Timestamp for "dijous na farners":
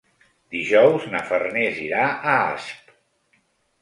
0.55-1.83